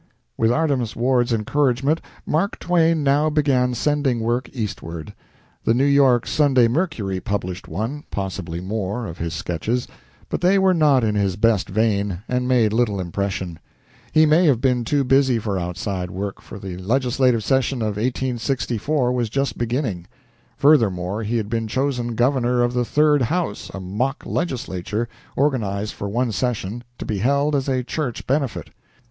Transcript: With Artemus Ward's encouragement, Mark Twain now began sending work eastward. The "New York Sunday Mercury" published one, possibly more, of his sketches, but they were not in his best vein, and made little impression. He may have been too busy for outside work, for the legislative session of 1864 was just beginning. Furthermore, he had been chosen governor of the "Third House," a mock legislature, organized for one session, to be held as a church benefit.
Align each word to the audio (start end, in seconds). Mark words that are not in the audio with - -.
With 0.35 0.51
Artemus 0.51 0.95
Ward's 0.95 1.31
encouragement, 1.31 2.01
Mark 2.25 2.57
Twain 2.57 3.03
now 3.03 3.29
began 3.29 3.75
sending 3.75 4.19
work 4.21 4.49
eastward. 4.51 5.13
The 5.63 5.75
"New 5.75 5.85
York 5.85 6.25
Sunday 6.25 6.67
Mercury" 6.67 7.19
published 7.19 7.67
one, 7.67 8.05
possibly 8.09 8.59
more, 8.61 9.05
of 9.05 9.19
his 9.19 9.35
sketches, 9.35 9.87
but 10.27 10.41
they 10.41 10.57
were 10.57 10.73
not 10.73 11.03
in 11.03 11.13
his 11.13 11.35
best 11.35 11.69
vein, 11.69 12.23
and 12.27 12.47
made 12.47 12.73
little 12.73 12.99
impression. 12.99 13.59
He 14.11 14.25
may 14.25 14.47
have 14.47 14.59
been 14.59 14.83
too 14.85 15.03
busy 15.03 15.37
for 15.37 15.59
outside 15.59 16.09
work, 16.09 16.41
for 16.41 16.57
the 16.57 16.77
legislative 16.77 17.43
session 17.43 17.83
of 17.83 17.89
1864 17.97 19.11
was 19.11 19.29
just 19.29 19.55
beginning. 19.55 20.07
Furthermore, 20.57 21.21
he 21.21 21.37
had 21.37 21.47
been 21.47 21.67
chosen 21.67 22.15
governor 22.15 22.63
of 22.63 22.73
the 22.73 22.85
"Third 22.85 23.21
House," 23.21 23.69
a 23.71 23.79
mock 23.79 24.23
legislature, 24.25 25.07
organized 25.35 25.93
for 25.93 26.09
one 26.09 26.31
session, 26.31 26.83
to 26.97 27.05
be 27.05 27.19
held 27.19 27.55
as 27.55 27.69
a 27.69 27.83
church 27.83 28.25
benefit. 28.25 28.71